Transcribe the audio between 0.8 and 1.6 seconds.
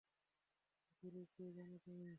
গুরু কে